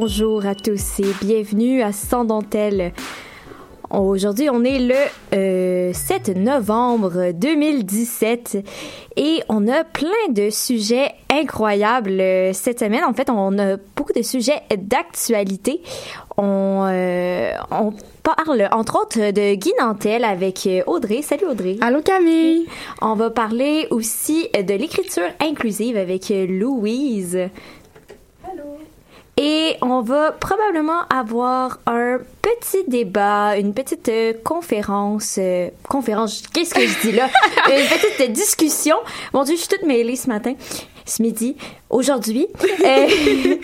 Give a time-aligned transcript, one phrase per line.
[0.00, 2.94] Bonjour à tous et bienvenue à Sans Dentelle.
[3.90, 8.64] Aujourd'hui, on est le 7 euh, novembre 2017
[9.18, 13.04] et on a plein de sujets incroyables euh, cette semaine.
[13.04, 15.82] En fait, on a beaucoup de sujets d'actualité.
[16.38, 21.20] On, euh, on parle entre autres de Guy Nantel avec Audrey.
[21.20, 21.76] Salut Audrey.
[21.82, 22.64] Allô Camille.
[23.02, 27.50] On va parler aussi de l'écriture inclusive avec Louise.
[29.36, 35.36] Et on va probablement avoir un petit débat, une petite euh, conférence.
[35.38, 37.28] Euh, conférence, qu'est-ce que je dis là?
[37.68, 38.96] une petite discussion.
[39.32, 40.54] Mon Dieu, je suis toute mêlée ce matin,
[41.06, 41.56] ce midi,
[41.88, 42.48] aujourd'hui.
[42.84, 43.06] Euh,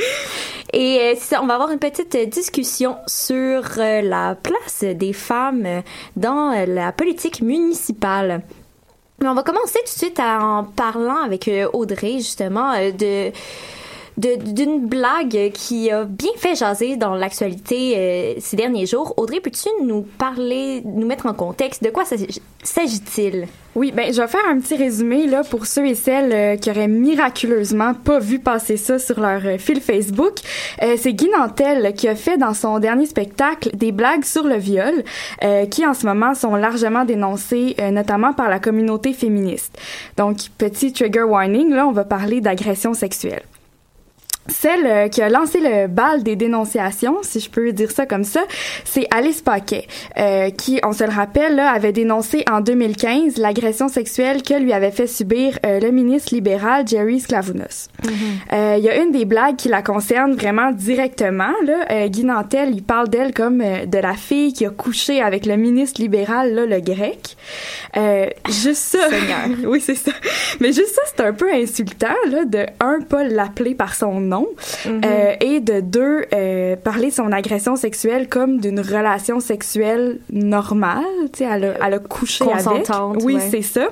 [0.72, 5.83] et ça, on va avoir une petite discussion sur la place des femmes
[6.16, 8.43] dans la politique municipale.
[9.21, 13.33] Mais on va commencer tout de suite en parlant avec Audrey, justement, de
[14.16, 19.15] d'une blague qui a bien fait jaser dans l'actualité euh, ces derniers jours.
[19.19, 21.82] Audrey, peux-tu nous parler, nous mettre en contexte?
[21.82, 23.47] De quoi s'agit-il?
[23.75, 26.71] Oui, ben je vais faire un petit résumé là pour ceux et celles euh, qui
[26.71, 30.37] auraient miraculeusement pas vu passer ça sur leur euh, fil Facebook.
[30.81, 35.04] c'est Guy Nantel qui a fait dans son dernier spectacle des blagues sur le viol
[35.71, 39.78] qui en ce moment sont largement dénoncées notamment par la communauté féministe.
[40.16, 43.43] Donc petit trigger warning là, on va parler d'agression sexuelle.
[44.49, 48.25] Celle euh, qui a lancé le bal des dénonciations, si je peux dire ça comme
[48.25, 48.43] ça,
[48.84, 49.87] c'est Alice Paquet,
[50.19, 54.73] euh, qui, on se le rappelle, là, avait dénoncé en 2015 l'agression sexuelle que lui
[54.73, 57.89] avait fait subir euh, le ministre libéral Jerry Sklavounos.
[58.03, 58.78] Mm-hmm.
[58.78, 61.53] Il y a une des blagues qui la concerne vraiment directement.
[61.65, 65.57] Là, Guy Nantel, il parle d'elle comme de la fille qui a couché avec le
[65.57, 67.37] ministre libéral, là, le grec.
[68.48, 69.09] juste ça.
[69.66, 70.13] oui, c'est ça.
[70.60, 74.35] Mais juste ça, c'est un peu insultant, là, de un, pas l'appeler par son nom
[74.84, 75.00] Mhm.
[75.04, 81.04] Euh, et de deux, euh, parler de son agression sexuelle comme d'une relation sexuelle normale,
[81.33, 82.88] tu sais, elle a, elle a couché avec.
[83.22, 83.88] Oui, c'est ça.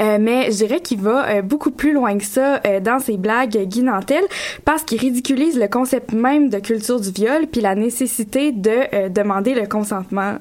[0.00, 3.16] Euh, mais je dirais qu'il va euh, beaucoup plus loin que ça euh, dans ses
[3.16, 4.24] blagues Guy Nantel
[4.64, 9.54] parce qu'il ridiculise le concept même de culture du viol puis la nécessité de demander
[9.54, 10.36] le consentement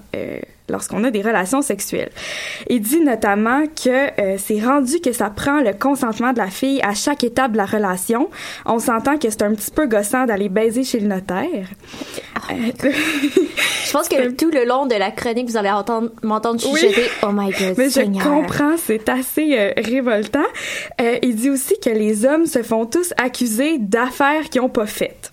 [0.70, 2.12] lorsqu'on a des relations sexuelles.
[2.70, 6.94] Il dit notamment que c'est rendu que ça prend le consentement de la fille à
[6.94, 8.30] chaque étape de la relation.
[8.66, 11.68] On s'entend que c'est un petit peu gossant d'aller baiser chez le notaire.
[12.36, 17.10] Oh je pense que tout le long de la chronique, vous allez entendre m'entendre chuchoter.
[17.24, 20.40] Oh my God, Mais je comprends, c'est assez euh, révoltant.
[21.02, 24.86] Euh, il dit aussi que les hommes se font tous accuser d'affaires qu'ils n'ont pas
[24.86, 25.33] faites.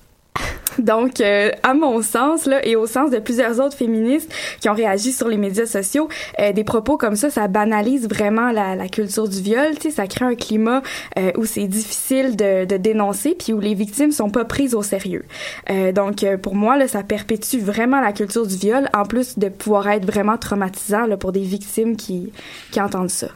[0.79, 4.75] Donc, euh, à mon sens, là, et au sens de plusieurs autres féministes qui ont
[4.75, 6.09] réagi sur les médias sociaux,
[6.39, 9.75] euh, des propos comme ça, ça banalise vraiment la, culture du viol.
[9.77, 10.83] Tu sais, ça crée un climat
[11.19, 14.83] euh, où c'est difficile de, de, dénoncer, puis où les victimes sont pas prises au
[14.83, 15.25] sérieux.
[15.95, 19.89] donc, pour moi, là, ça perpétue vraiment la culture du viol, en plus de pouvoir
[19.89, 22.33] être vraiment traumatisant là, pour des victimes qui,
[22.71, 23.29] qui entendent ça.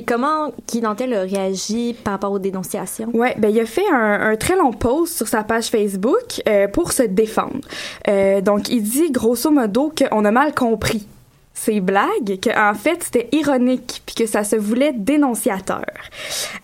[0.00, 3.10] Comment Guy Nantel a réagi par rapport aux dénonciations?
[3.12, 6.92] Ouais, ben il a fait un, très long post sur sa page Facebook euh, pour
[6.92, 7.60] se défendre.
[8.08, 11.06] Euh, donc il dit grosso modo qu'on a mal compris
[11.54, 15.84] ces blagues, qu'en fait c'était ironique puis que ça se voulait dénonciateur.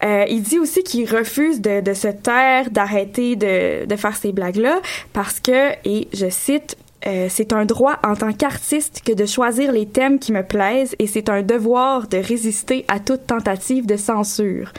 [0.02, 4.80] Euh, il dit aussi qu'il refuse de, se taire, d'arrêter de faire ces blagues-là
[5.12, 6.76] parce que, et je cite,
[7.08, 10.94] euh, c'est un droit en tant qu'artiste que de choisir les thèmes qui me plaisent
[10.98, 14.72] et c'est un devoir de résister à toute tentative de censure.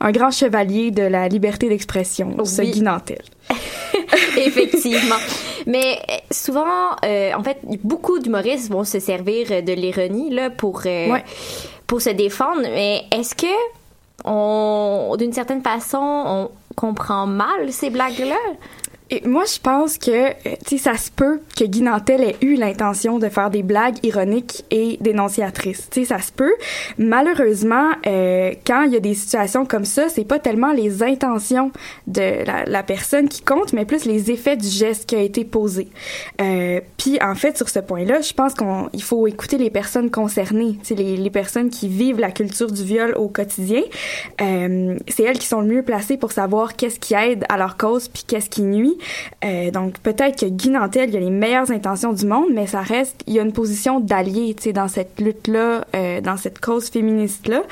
[0.00, 2.46] Un grand chevalier de la liberté d'expression, oui.
[2.46, 3.22] ce Guinantel.
[4.36, 5.16] Effectivement.
[5.66, 10.82] Mais euh, souvent, euh, en fait, beaucoup d'humoristes vont se servir de l'ironie là pour
[10.86, 11.24] euh, ouais.
[11.86, 12.62] pour se défendre.
[12.62, 13.46] Mais est-ce que
[14.24, 18.36] on, d'une certaine façon, on comprend mal ces blagues-là?
[19.08, 20.32] Et moi, je pense que, euh,
[20.66, 23.98] tu sais, ça se peut que Guy Nantel ait eu l'intention de faire des blagues
[24.02, 25.88] ironiques et dénonciatrices.
[25.90, 26.54] Tu sais, ça se peut.
[26.98, 31.70] Malheureusement, euh, quand il y a des situations comme ça, c'est pas tellement les intentions
[32.08, 35.88] de la, personne qui compte, mais plus les effets du geste qui a été posé.
[36.40, 40.78] Euh, Puis, en fait, sur ce point-là, je pense qu'il faut écouter les personnes concernées,
[40.82, 43.82] tu sais, les, les, personnes qui vivent la culture du viol au quotidien.
[44.40, 47.76] Euh, c'est elles qui sont le mieux placées pour savoir qu'est-ce qui aide à leur
[47.76, 48.95] cause puis qu'est-ce qui nuit.
[49.44, 52.80] Euh, donc peut-être que Guy Nantel, il a les meilleures intentions du monde, mais ça
[52.80, 56.60] reste, il y a une position d'allié, tu sais, dans cette lutte-là, euh, dans cette
[56.60, 57.62] cause féministe-là.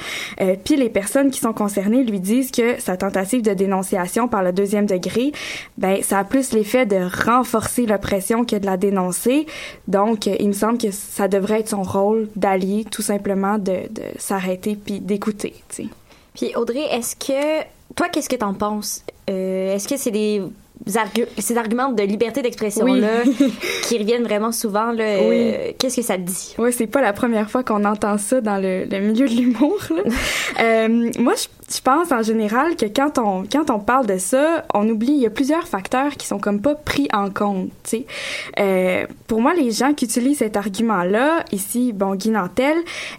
[0.41, 4.43] Euh, puis les personnes qui sont concernées lui disent que sa tentative de dénonciation par
[4.43, 5.33] le deuxième degré,
[5.79, 9.47] ben ça a plus l'effet de renforcer l'oppression que de la dénoncer.
[9.89, 14.03] Donc il me semble que ça devrait être son rôle d'allier, tout simplement de, de
[14.19, 15.89] s'arrêter puis d'écouter, tu sais.
[16.35, 19.05] Puis Audrey, est-ce que toi, qu'est-ce que t'en penses?
[19.27, 20.43] Est-ce que c'est des
[20.97, 23.01] argu ces arguments de liberté d'expression oui.
[23.01, 23.23] là
[23.85, 25.53] qui reviennent vraiment souvent là oui.
[25.55, 26.55] euh, qu'est-ce que ça te dit?
[26.59, 29.79] Oui, c'est pas la première fois qu'on entend ça dans le, le milieu de l'humour.
[30.61, 34.65] euh, moi, je, je, pense en général que quand on quand on parle de ça,
[34.75, 37.71] on oublie il y a plusieurs facteurs qui sont comme pas pris en compte.
[37.85, 38.07] Tu sais,
[38.61, 42.77] euh, pour moi, les gens qui utilisent cet argument-là, ici, bon, Guy Nantel,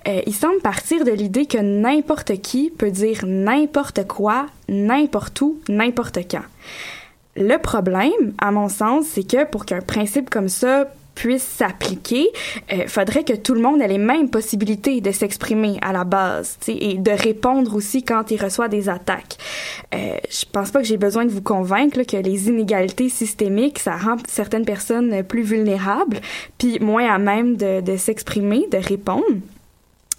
[0.07, 5.59] euh, ils semblent partir de l'idée que n'importe qui peut dire n'importe quoi, n'importe où,
[5.69, 6.43] n'importe quand.
[7.35, 12.27] Le problème, à mon sens, c'est que pour qu'un principe comme ça puisse s'appliquer,
[12.71, 16.57] euh, faudrait que tout le monde ait les mêmes possibilités de s'exprimer à la base,
[16.67, 19.37] et de répondre aussi quand il reçoit des attaques.
[19.93, 23.79] Euh, je pense pas que j'ai besoin de vous convaincre là, que les inégalités systémiques,
[23.79, 26.19] ça rend certaines personnes plus vulnérables,
[26.57, 29.23] puis moins à même de, de s'exprimer, de répondre.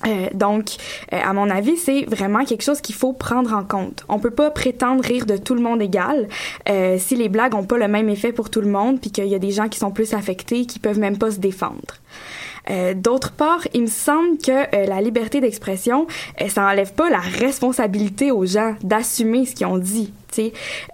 [0.06, 0.70] Euh, donc,
[1.12, 4.04] euh, à mon avis, c'est vraiment quelque chose qu'il faut prendre en compte.
[4.08, 6.28] On peut pas prétendre rire de tout le monde égal
[6.68, 9.26] euh, si les blagues ont pas le même effet pour tout le monde, puis qu'il
[9.26, 11.96] y a des gens qui sont plus affectés, qui peuvent même pas se défendre.
[12.70, 16.06] Euh, D'autre part, il me semble que euh, la liberté d'expression,
[16.40, 20.12] euh, ça enlève pas la responsabilité aux gens d'assumer ce qu'ils ont dit.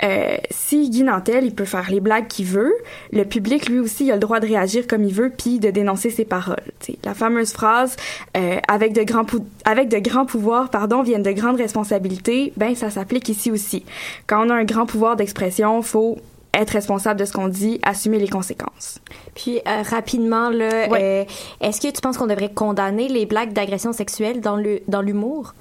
[0.02, 2.72] Euh, si Guy Nantel, il peut faire les blagues qu'il veut,
[3.12, 5.70] le public, lui aussi, il a le droit de réagir comme il veut puis de
[5.70, 6.56] dénoncer ses paroles.
[6.80, 6.96] T'sais.
[7.04, 7.96] La fameuse phrase
[8.36, 9.26] euh, avec de grands
[9.64, 13.84] avec de grands pouvoirs, pardon, viennent de grandes responsabilités, ben ça s'applique ici aussi.
[14.26, 16.18] Quand on a un grand pouvoir d'expression, faut
[16.54, 19.00] être responsable de ce qu'on dit, assumer les conséquences.
[19.34, 21.26] Puis euh, rapidement là, ouais.
[21.62, 25.00] euh, est-ce que tu penses qu'on devrait condamner les blagues d'agression sexuelle dans le dans
[25.00, 25.54] l'humour?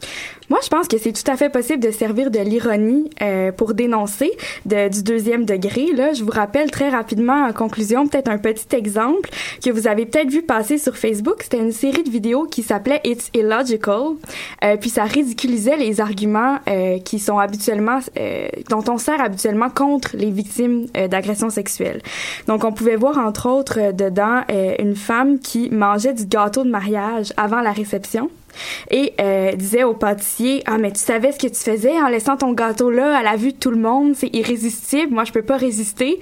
[0.49, 3.73] Moi, je pense que c'est tout à fait possible de servir de l'ironie euh, pour
[3.73, 4.31] dénoncer
[4.65, 5.93] de, du deuxième degré.
[5.93, 9.29] Là, je vous rappelle très rapidement en conclusion peut-être un petit exemple
[9.63, 11.43] que vous avez peut-être vu passer sur Facebook.
[11.43, 14.15] C'était une série de vidéos qui s'appelait It's Illogical.
[14.81, 16.59] Puis ça ridiculisait les arguments
[17.05, 17.99] qui sont habituellement
[18.69, 22.01] dont on sert habituellement contre les victimes euh, d'agression sexuelle.
[22.47, 26.69] Donc on pouvait voir entre autres dedans euh, une femme qui mangeait du gâteau de
[26.69, 28.29] mariage avant la réception
[28.89, 32.37] et euh, disait au pâtissier ah mais tu savais ce que tu faisais en laissant
[32.37, 34.13] ton gâteau là à la vue de tout le monde?
[34.15, 36.19] C'est irrésistible moi je peux pas résister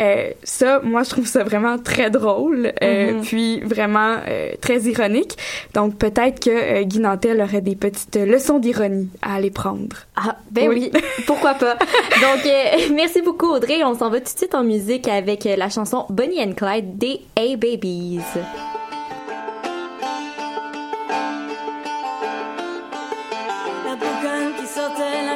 [0.00, 3.20] euh, ça moi je trouve ça vraiment très drôle euh, Mhm.
[3.22, 4.16] puis vraiment
[4.60, 5.36] très ironique
[5.74, 10.68] donc peut-être que Guy Nantel aurait des petites leçons d'ironie à aller prendre Ah, ben
[10.68, 10.90] oui,
[11.26, 11.74] pourquoi pas.
[12.20, 12.50] Donc,
[12.94, 13.82] merci beaucoup Audrey.
[13.84, 17.20] On s'en va tout de suite en musique avec la chanson Bonnie and Clyde des
[17.36, 18.20] A-Babies.
[18.34, 18.42] La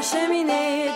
[0.02, 0.91] cheminée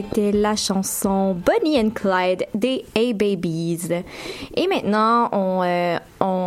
[0.00, 3.88] c'était la chanson Bonnie and Clyde des A-Babies.
[4.54, 6.39] Et maintenant, on, euh, on,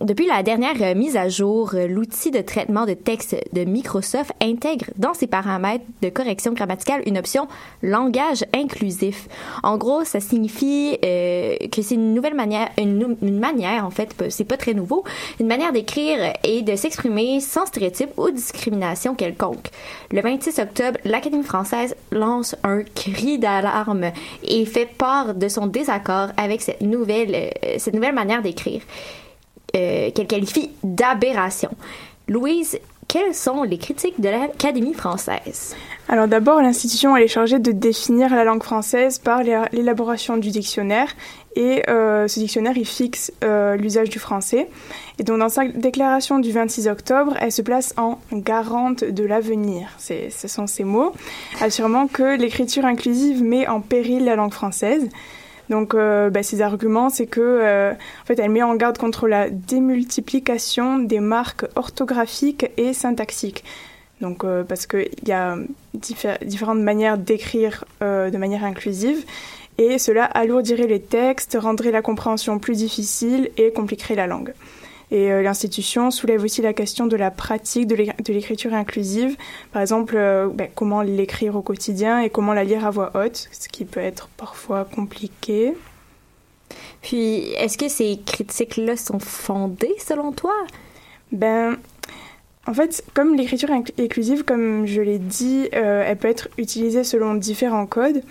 [0.00, 4.32] depuis la dernière euh, mise à jour, euh, l'outil de traitement de texte de Microsoft
[4.42, 7.48] intègre dans ses paramètres de correction grammaticale une option
[7.82, 9.28] langage inclusif.
[9.62, 14.44] En gros, ça signifie euh, que c'est une nouvelle manière, une, manière, en fait, c'est
[14.44, 15.04] pas très nouveau,
[15.40, 19.70] une manière d'écrire et de s'exprimer sans stéréotype ou discrimination quelconque.
[20.10, 24.10] Le 26 octobre, l'Académie française lance un cri d'alarme
[24.42, 28.82] et fait part de son désaccord avec cette nouvelle, cette nouvelle manière d'écrire,
[29.74, 31.70] euh, qu'elle qualifie d'aberration.
[32.28, 35.76] Louise quelles sont les critiques de l'Académie française?
[36.08, 41.08] Alors d'abord, l'institution est chargée de définir la langue française par l'é- l'élaboration du dictionnaire
[41.54, 44.68] et euh, ce dictionnaire il fixe euh, l'usage du français.
[45.18, 49.88] Et donc dans sa déclaration du 26 octobre, elle se place en garante de l'avenir.
[49.98, 51.12] Ce sont ces mots,
[51.60, 55.08] assurant que l'écriture inclusive met en péril la langue française.
[55.70, 59.26] Donc, euh, bah, ses arguments, c'est que, euh, en fait, elle met en garde contre
[59.28, 63.64] la démultiplication des marques orthographiques et syntaxiques.
[64.20, 65.56] Donc, euh, parce qu'il y a
[65.98, 69.24] diffé- différentes manières d'écrire euh, de manière inclusive,
[69.78, 74.52] et cela alourdirait les textes, rendrait la compréhension plus difficile et compliquerait la langue.
[75.10, 79.36] Et euh, l'institution soulève aussi la question de la pratique de l'é- de l'écriture inclusive,
[79.72, 83.48] par exemple euh, ben, comment l'écrire au quotidien et comment la lire à voix haute,
[83.52, 85.74] ce qui peut être parfois compliqué.
[87.02, 90.54] Puis, est-ce que ces critiques-là sont fondées selon toi?
[91.32, 91.76] Ben,
[92.66, 97.04] en fait, comme l'écriture inc- inclusive, comme je l'ai dit, euh, elle peut être utilisée
[97.04, 98.22] selon différents codes.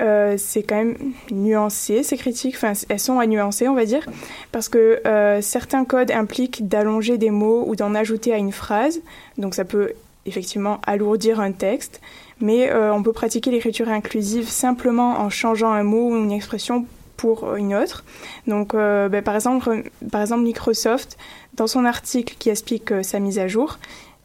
[0.00, 0.96] Euh, c'est quand même
[1.30, 4.06] nuancé ces critiques, enfin elles sont à nuancer on va dire,
[4.50, 9.00] parce que euh, certains codes impliquent d'allonger des mots ou d'en ajouter à une phrase,
[9.36, 9.92] donc ça peut
[10.24, 12.00] effectivement alourdir un texte,
[12.40, 16.86] mais euh, on peut pratiquer l'écriture inclusive simplement en changeant un mot ou une expression
[17.18, 18.02] pour une autre.
[18.46, 21.18] Donc ben, par, exemple, par exemple Microsoft,
[21.52, 23.78] dans son article qui explique sa mise à jour,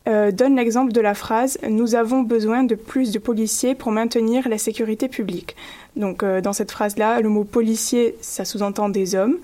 [0.08, 4.48] euh, donne l'exemple de la phrase Nous avons besoin de plus de policiers pour maintenir
[4.48, 5.56] la sécurité publique.
[5.96, 9.38] Donc, euh, dans cette phrase-là, le mot policier, ça sous-entend des hommes,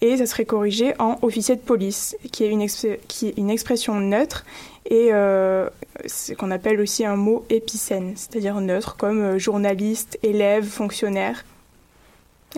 [0.00, 4.44] et ça serait corrigé en officier de police, qui est une, expression neutre
[4.88, 5.68] et euh,
[6.06, 11.44] ce qu'on appelle aussi un mot épicène, c'est-à-dire neutre, comme euh, journaliste, élève, fonctionnaire,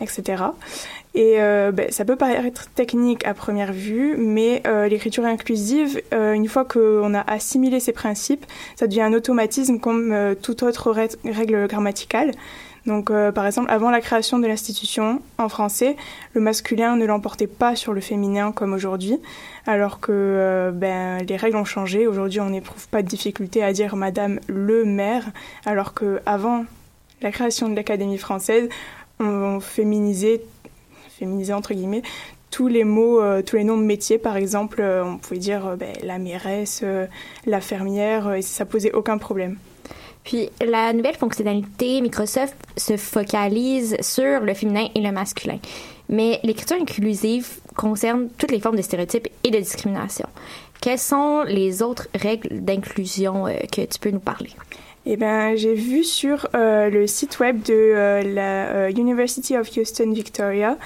[0.01, 0.45] etc.
[1.19, 6.33] Et euh, ben, ça peut paraître technique à première vue, mais euh, l'écriture inclusive, euh,
[6.33, 8.47] une fois qu'on a assimilé ces principes,
[8.77, 12.31] ça devient un automatisme comme toute autre rè- règle grammaticale.
[12.87, 15.97] Donc, par exemple, avant la création de l'institution, en français,
[16.35, 19.19] le masculin ne l'emportait pas sur le féminin comme aujourd'hui,
[19.67, 22.07] alors que ben, les règles ont changé.
[22.07, 25.25] Aujourd'hui, on n'éprouve pas de difficulté à dire Madame le maire,
[25.67, 26.65] alors que avant
[27.21, 28.69] la création de l'Académie française,
[29.21, 30.41] on, on féminisait,
[31.19, 32.03] féminisait entre guillemets,
[32.51, 35.67] tous les mots, euh, tous les noms de métiers, par exemple, euh, on pouvait dire
[35.67, 36.85] euh, ben, la mairesse,
[37.47, 39.57] la fermière, et ça posait aucun problème.
[40.25, 45.59] Puis la nouvelle fonctionnalité Microsoft se focalise sur le féminin et le masculin.
[46.09, 50.27] Mais l'écriture inclusive concerne toutes les formes de stéréotypes et de discrimination.
[50.81, 54.51] Quelles sont les autres règles d'inclusion que tu peux nous parler?
[55.11, 59.67] Eh ben, j'ai vu sur euh, le site web de euh, la euh, University of
[59.75, 60.77] Houston Victoria,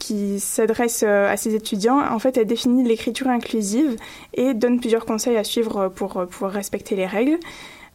[0.00, 2.00] qui s'adresse à ses étudiants.
[2.00, 3.94] En fait, elle définit l'écriture inclusive
[4.34, 7.38] et donne plusieurs conseils à suivre pour pouvoir respecter les règles.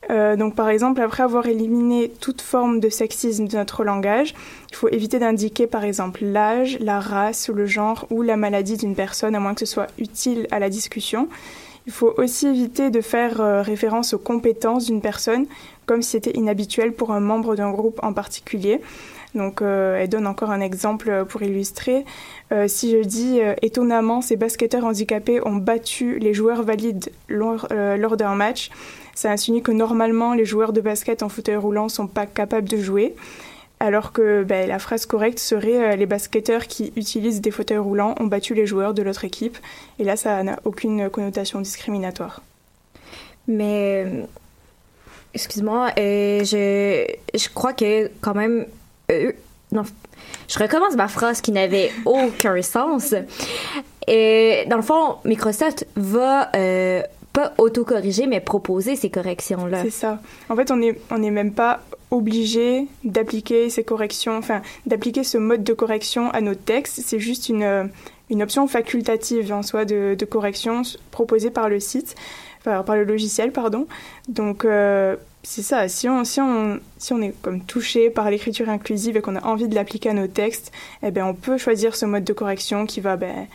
[0.10, 4.34] Donc, par exemple, après avoir éliminé toute forme de sexisme de notre langage,
[4.70, 8.96] il faut éviter d'indiquer, par exemple, l'âge, la race, le genre ou la maladie d'une
[8.96, 11.28] personne, à moins que ce soit utile à la discussion.
[11.88, 15.46] Il faut aussi éviter de faire euh, référence aux compétences d'une personne,
[15.86, 18.82] comme si c'était inhabituel pour un membre d'un groupe en particulier.
[19.36, 22.06] Donc, euh, elle donne encore un exemple euh, pour illustrer.
[22.68, 28.36] Si je dis étonnamment, ces basketteurs handicapés ont battu les joueurs valides lors, lors d'un
[28.36, 28.70] match,
[29.16, 32.78] ça insinue que normalement les joueurs de basket en fauteuil roulant sont pas capables de
[32.78, 33.16] jouer.
[33.80, 38.16] Alors que ben, la phrase correcte serait euh, les basketteurs qui utilisent des fauteuils roulants
[38.20, 39.58] ont battu les joueurs de l'autre équipe.
[40.00, 42.42] Et là, ça n'a aucune connotation discriminatoire.
[43.48, 44.06] Mais,
[45.34, 47.06] excuse-moi, euh, je,
[47.38, 48.66] je crois que quand même,
[49.12, 49.34] euh,
[49.72, 49.84] non,
[50.48, 53.14] je recommence ma phrase qui n'avait aucun sens.
[54.08, 56.52] Et dans le fond, Microsoft va
[57.36, 59.84] pas autocorriger, mais proposer ces corrections-là.
[59.84, 60.22] C'est ça.
[60.50, 65.38] En fait, on n'est on est même pas obligé d'appliquer ces corrections, enfin, d'appliquer ce
[65.38, 67.02] mode de correction à nos textes.
[67.06, 67.84] C'est juste une, euh,
[68.30, 72.16] une option facultative en soi de, de correction proposée par le site,
[72.64, 73.86] par le logiciel, pardon.
[74.30, 75.88] Donc, euh, c'est ça.
[75.88, 79.46] Si on, si, on, si on est comme touché par l'écriture inclusive et qu'on a
[79.46, 80.72] envie de l'appliquer à nos textes,
[81.04, 83.48] eh ben, on peut choisir ce mode de correction qui va ben,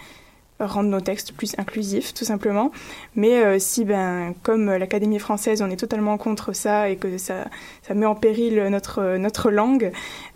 [0.61, 2.71] rendre nos textes plus inclusifs, tout simplement.
[3.17, 7.47] Mais euh, si, ben, comme l'Académie française, on est totalement contre ça et que ça,
[7.83, 9.93] ça met en péril notre, notre langue,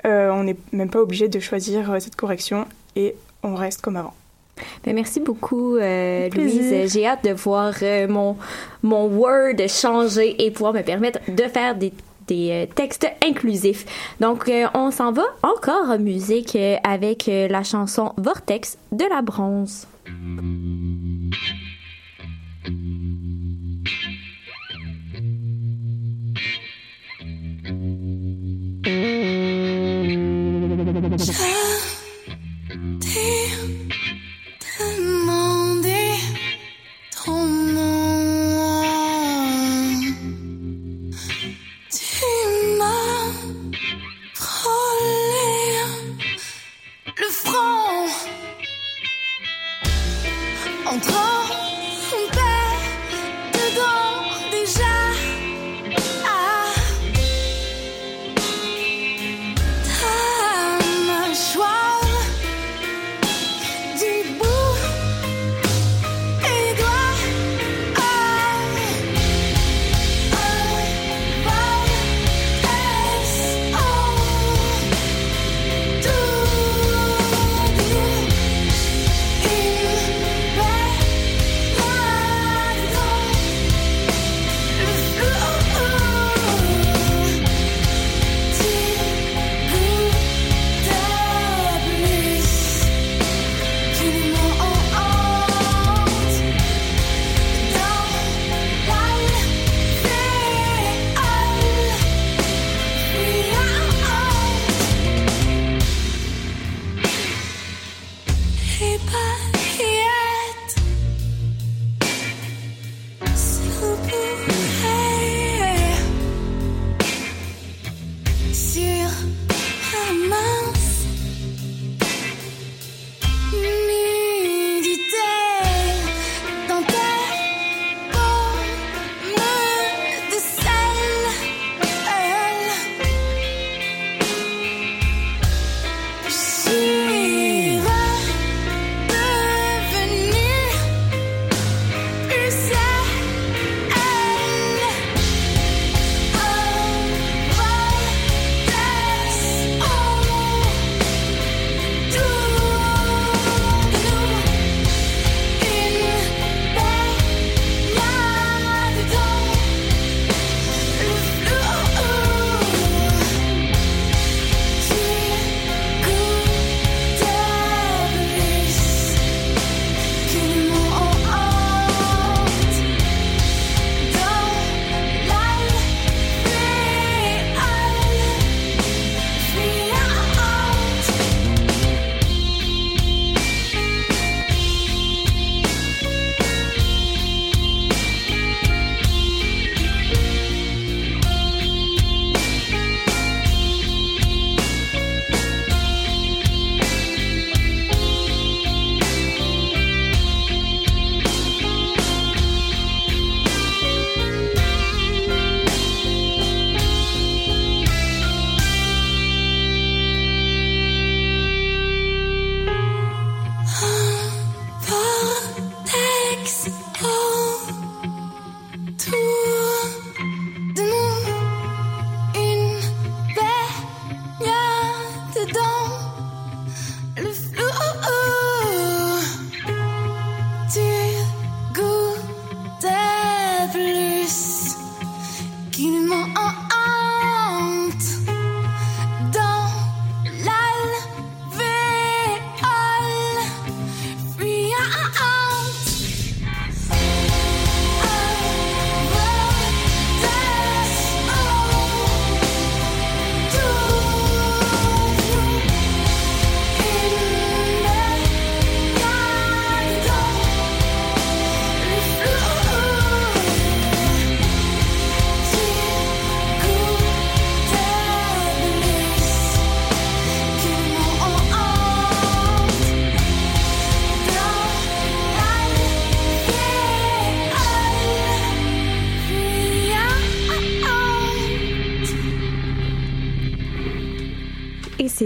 [0.06, 3.96] euh, on n'est même pas obligé de choisir euh, cette correction et on reste comme
[3.96, 4.14] avant.
[4.84, 6.28] Ben, merci beaucoup, euh.
[6.30, 6.92] Louise.
[6.92, 7.74] J'ai hâte de voir
[8.08, 8.36] mon,
[8.82, 11.92] mon Word changer et pouvoir me permettre de faire des
[12.26, 13.84] des textes inclusifs.
[14.18, 19.86] Donc, euh, on s'en va encore en musique avec la chanson Vortex de la bronze.
[20.06, 20.44] 嗯嗯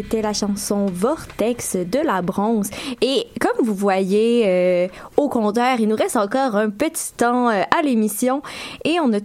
[0.08, 2.70] c'était la chanson Vortex de la bronze.
[3.02, 7.62] Et comme vous voyez euh, au compteur, il nous reste encore un petit temps euh,
[7.78, 8.40] à l'émission
[8.86, 9.18] et on a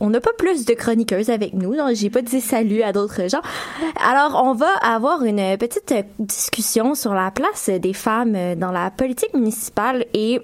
[0.00, 3.28] on n'a pas plus de chroniqueuses avec nous, donc j'ai pas dit salut à d'autres
[3.28, 3.42] gens.
[4.04, 9.32] Alors, on va avoir une petite discussion sur la place des femmes dans la politique
[9.34, 10.40] municipale et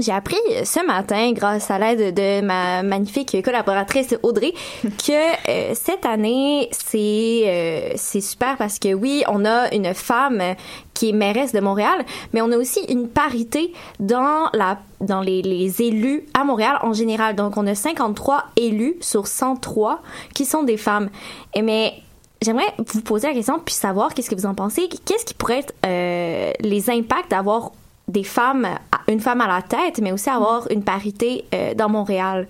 [0.00, 6.06] j'ai appris ce matin, grâce à l'aide de ma magnifique collaboratrice Audrey, que euh, cette
[6.06, 10.42] année, c'est euh, c'est super parce que oui, on a une femme
[10.94, 15.42] qui est mairesse de Montréal, mais on a aussi une parité dans la dans les,
[15.42, 17.34] les élus à Montréal en général.
[17.34, 20.02] Donc, on a 53 élus sur 103
[20.34, 21.08] qui sont des femmes.
[21.54, 21.94] Et mais
[22.42, 24.88] J'aimerais vous poser la question puis savoir qu'est-ce que vous en pensez?
[24.88, 27.72] Qu'est-ce qui pourrait être euh, les impacts d'avoir
[28.10, 28.66] des femmes,
[29.08, 32.46] une femme à la tête, mais aussi avoir une parité euh, dans Montréal?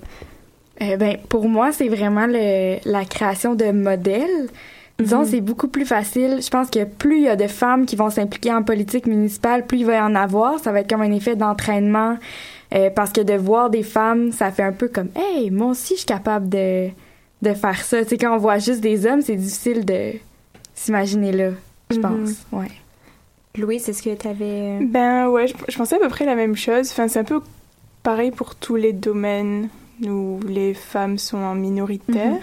[0.83, 4.49] Euh, ben, pour moi, c'est vraiment le, la création de modèles.
[4.99, 5.27] Disons, Mhm.
[5.27, 6.41] c'est beaucoup plus facile.
[6.43, 9.67] Je pense que plus il y a de femmes qui vont s'impliquer en politique municipale,
[9.67, 10.59] plus il va y en avoir.
[10.59, 12.17] Ça va être comme un effet d'entraînement.
[12.75, 15.95] Euh, parce que de voir des femmes, ça fait un peu comme Hey, moi aussi,
[15.95, 16.89] je suis capable de,
[17.43, 18.03] de faire ça.
[18.03, 20.13] Tu sais, quand on voit juste des hommes, c'est difficile de
[20.75, 21.51] s'imaginer là,
[21.91, 22.03] je Mhm.
[22.03, 22.31] pense.
[22.53, 22.69] Ouais.
[23.57, 24.79] Louis, c'est ce que tu avais.
[24.81, 26.91] Ben ouais, je, je pensais à peu près la même chose.
[26.91, 27.41] Enfin, c'est un peu
[28.03, 29.69] pareil pour tous les domaines
[30.07, 32.41] où les femmes sont en minoritaire.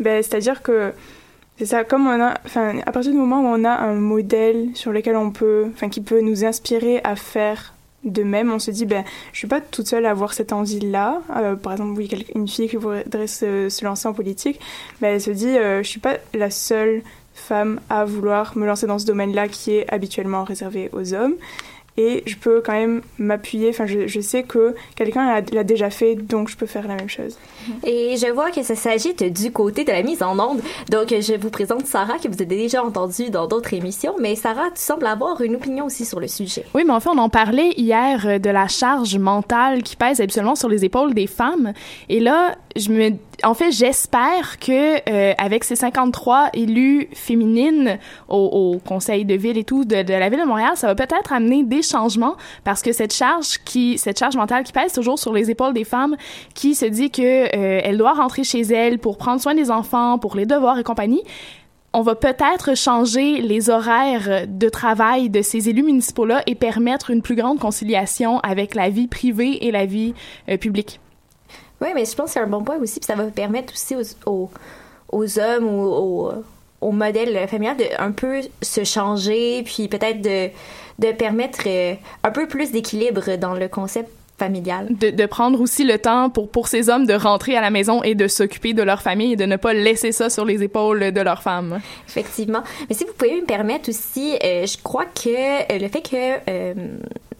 [0.00, 0.92] Ben, c'est-à-dire que
[1.58, 4.68] c'est ça, comme on a, enfin, à partir du moment où on a un modèle
[4.74, 8.70] sur lequel on peut, enfin, qui peut nous inspirer à faire de même, on se
[8.70, 11.20] dit, ben, je suis pas toute seule à avoir cette envie-là.
[11.36, 14.60] Euh, par exemple, oui, une fille qui voudrait se, se lancer en politique,
[15.00, 17.02] ben, elle se dit, euh, je suis pas la seule
[17.38, 21.34] femme à vouloir me lancer dans ce domaine-là qui est habituellement réservé aux hommes.
[21.98, 26.14] Et je peux quand même m'appuyer, enfin je, je sais que quelqu'un l'a déjà fait,
[26.14, 27.36] donc je peux faire la même chose.
[27.84, 30.60] Et je vois que ça s'agite du côté de la mise en onde.
[30.90, 34.14] Donc, je vous présente Sarah, que vous avez déjà entendue dans d'autres émissions.
[34.20, 36.64] Mais Sarah, tu sembles avoir une opinion aussi sur le sujet.
[36.72, 40.20] Oui, mais en fait, on en parlait hier euh, de la charge mentale qui pèse
[40.20, 41.72] habituellement sur les épaules des femmes.
[42.08, 43.10] Et là, je me,
[43.44, 47.98] en fait, j'espère que euh, avec ces 53 élus féminines
[48.28, 50.94] au, au conseil de ville et tout de, de la ville de Montréal, ça va
[50.94, 55.18] peut-être amener des changements parce que cette charge qui, cette charge mentale qui pèse toujours
[55.18, 56.16] sur les épaules des femmes,
[56.54, 60.18] qui se dit que euh, elle doit rentrer chez elle pour prendre soin des enfants,
[60.18, 61.22] pour les devoirs et compagnie
[61.94, 67.22] on va peut-être changer les horaires de travail de ces élus municipaux-là et permettre une
[67.22, 70.12] plus grande conciliation avec la vie privée et la vie
[70.50, 71.00] euh, publique.
[71.80, 73.00] Oui, mais je pense que c'est un bon point aussi.
[73.00, 74.50] Puis ça va permettre aussi aux, aux,
[75.10, 76.32] aux hommes ou aux,
[76.80, 80.50] au modèle familial de un peu se changer, puis peut-être de,
[80.98, 84.10] de permettre euh, un peu plus d'équilibre dans le concept
[84.90, 88.02] De, de prendre aussi le temps pour, pour ces hommes de rentrer à la maison
[88.02, 91.12] et de s'occuper de leur famille et de ne pas laisser ça sur les épaules
[91.12, 91.80] de leurs femmes.
[92.08, 92.62] Effectivement.
[92.88, 96.50] Mais si vous pouvez me permettre aussi, euh, je crois que euh, le fait que
[96.50, 96.74] euh,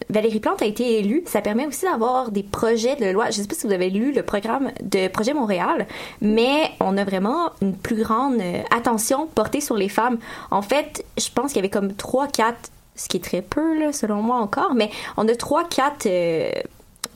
[0.09, 3.29] Valérie Plante a été élue, ça permet aussi d'avoir des projets de loi.
[3.29, 5.87] Je sais pas si vous avez lu le programme de Projet Montréal,
[6.21, 8.41] mais on a vraiment une plus grande
[8.75, 10.17] attention portée sur les femmes.
[10.51, 13.79] En fait, je pense qu'il y avait comme trois, quatre, ce qui est très peu
[13.79, 16.49] là, selon moi encore, mais on a trois, quatre euh,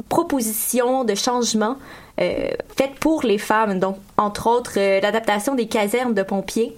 [0.10, 1.78] propositions de changement
[2.22, 3.80] euh, faites pour les femmes.
[3.80, 6.76] Donc, entre autres, euh, l'adaptation des casernes de pompiers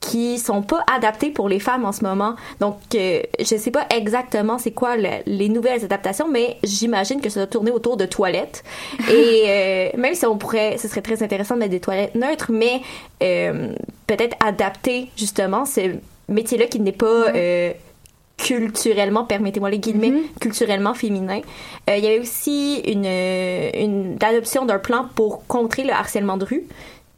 [0.00, 2.34] qui sont pas adaptées pour les femmes en ce moment.
[2.60, 7.30] Donc, euh, je sais pas exactement c'est quoi le- les nouvelles adaptations, mais j'imagine que
[7.30, 8.62] ça doit tourner autour de toilettes.
[9.10, 12.50] Et euh, même si on pourrait, ce serait très intéressant de mettre des toilettes neutres,
[12.52, 12.82] mais
[14.06, 15.80] peut-être adapter justement ce
[16.28, 17.32] métier-là qui n'est pas
[18.36, 21.40] culturellement, permettez-moi les guillemets, culturellement féminin.
[21.88, 26.44] Euh, il y avait aussi une, une l'adoption d'un plan pour contrer le harcèlement de
[26.44, 26.64] rue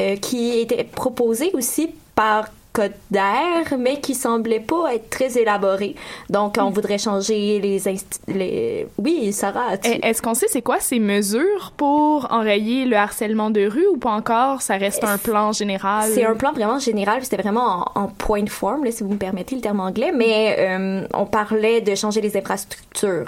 [0.03, 5.95] euh, qui était proposé aussi par code d'air, mais qui semblait pas être très élaboré.
[6.29, 8.87] Donc, on voudrait changer les, insti- les...
[8.99, 13.51] Oui, Sarah, tu- Eh, Est-ce qu'on sait c'est quoi ces mesures pour enrayer le harcèlement
[13.51, 14.61] de rue ou pas encore?
[14.61, 16.11] Ça reste un plan général?
[16.13, 19.11] C'est un plan vraiment général, c'était vraiment en, en point de forme, là, si vous
[19.11, 23.27] me permettez le terme anglais, mais euh, on parlait de changer les infrastructures.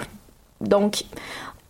[0.61, 1.03] Donc,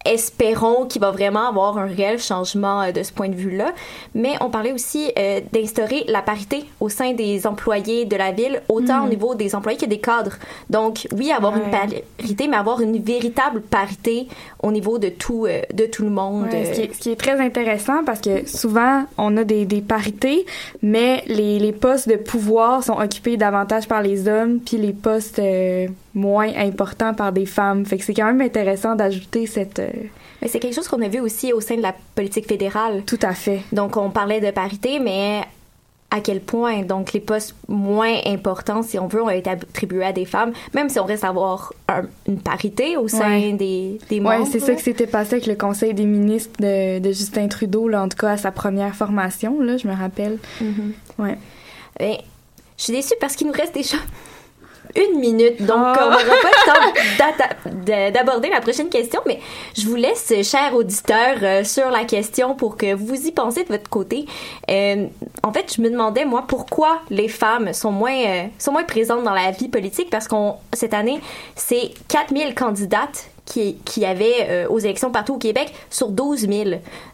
[0.06, 3.72] espérons qu'il va vraiment avoir un réel changement euh, de ce point de vue-là.
[4.16, 8.62] Mais on parlait aussi euh, d'instaurer la parité au sein des employés de la ville,
[8.70, 9.06] autant Mhm.
[9.06, 10.38] au niveau des employés que des cadres.
[10.70, 14.28] Donc, oui, avoir une parité, mais avoir une véritable parité
[14.64, 16.48] au niveau de tout, euh, de tout le monde.
[16.52, 19.66] Ouais, ce, qui est, ce qui est très intéressant parce que souvent, on a des,
[19.66, 20.46] des parités,
[20.82, 25.40] mais les, les postes de pouvoir sont occupés davantage par les hommes, puis les postes
[25.40, 27.86] euh, moins importants par des femmes.
[27.86, 29.80] Fait que c'est quand même intéressant d'ajouter cette...
[29.80, 29.90] euh,
[30.42, 33.04] Mais c'est quelque chose qu'on a vu aussi au sein de la politique fédérale.
[33.06, 33.62] Tout à fait.
[33.72, 35.42] Donc, on parlait de parité, mais
[36.12, 40.12] à quel point, donc, les postes moins importants, si on veut, ont été attribués à
[40.12, 43.54] des femmes, même si on reste à avoir un- une parité au sein Ouais.
[43.54, 44.48] des, des membres.
[44.52, 48.02] c'est ça qui s'était passé avec le Conseil des ministres de, de Justin Trudeau, là,
[48.02, 50.40] en tout cas à sa première formation, là, je me rappelle.
[50.60, 50.94] Mhm.
[51.20, 51.38] Ouais.
[52.00, 52.16] Ben,
[52.78, 53.98] je suis déçue parce qu'il nous reste déjà
[54.96, 55.98] une minute, donc Ah.
[56.02, 59.40] on n'aura pas le temps d'aborder la prochaine question, mais
[59.78, 63.70] je vous laisse, chers auditeurs, euh, sur la question pour que vous y pensez de
[63.70, 64.26] votre côté.
[64.70, 65.06] Euh,
[65.44, 69.24] en fait, je me demandais, moi, pourquoi les femmes sont moins, euh, sont moins présentes
[69.24, 71.20] dans la vie politique, parce qu'on cette année,
[71.56, 76.70] c'est 4000 candidates qui, qui avaient aux élections partout au Québec sur 12 000.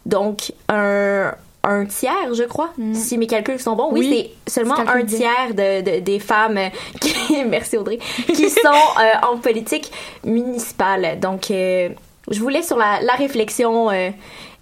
[0.05, 1.31] Donc, un,
[1.67, 3.89] un tiers, je crois, si mes calculs sont bons.
[3.91, 4.09] Oui, Mm.
[4.11, 6.59] Oui, c'est seulement un tiers de, de- des femmes
[7.01, 8.59] qui, merci Audrey, qui sont
[8.99, 9.91] euh, en politique
[10.23, 11.19] municipale.
[11.19, 11.89] Donc, euh,
[12.29, 14.09] je vous laisse sur la, la réflexion euh,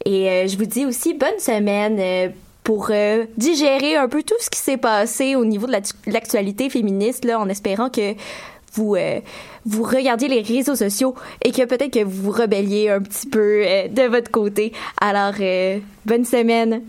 [0.05, 2.31] et je vous dis aussi bonne semaine.
[2.63, 6.69] pour euh, digérer un peu tout ce qui s'est passé au niveau de la- l'actualité
[6.69, 8.13] féministe, là, en espérant que
[8.75, 9.19] vous euh,
[9.65, 13.63] vous regardiez les réseaux sociaux et que peut-être que vous vous rebelliez un petit peu
[13.65, 14.73] euh, de votre côté.
[14.99, 16.81] Alors, euh, bonne semaine.